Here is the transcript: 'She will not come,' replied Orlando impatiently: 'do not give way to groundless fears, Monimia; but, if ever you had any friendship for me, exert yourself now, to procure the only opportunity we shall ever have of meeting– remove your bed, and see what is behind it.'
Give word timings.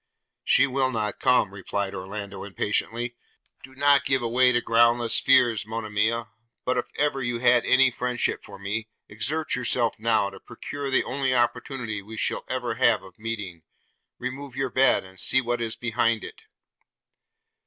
'She 0.43 0.65
will 0.65 0.89
not 0.89 1.19
come,' 1.19 1.53
replied 1.53 1.93
Orlando 1.93 2.43
impatiently: 2.43 3.15
'do 3.61 3.75
not 3.75 4.03
give 4.03 4.23
way 4.23 4.51
to 4.51 4.59
groundless 4.59 5.19
fears, 5.19 5.63
Monimia; 5.67 6.31
but, 6.65 6.75
if 6.75 6.87
ever 6.95 7.21
you 7.21 7.37
had 7.37 7.63
any 7.67 7.91
friendship 7.91 8.43
for 8.43 8.57
me, 8.57 8.89
exert 9.07 9.53
yourself 9.53 9.99
now, 9.99 10.31
to 10.31 10.39
procure 10.39 10.89
the 10.89 11.03
only 11.03 11.35
opportunity 11.35 12.01
we 12.01 12.17
shall 12.17 12.43
ever 12.49 12.73
have 12.81 13.03
of 13.03 13.19
meeting– 13.19 13.61
remove 14.17 14.55
your 14.55 14.71
bed, 14.71 15.03
and 15.03 15.19
see 15.19 15.39
what 15.39 15.61
is 15.61 15.75
behind 15.75 16.23
it.' 16.23 16.45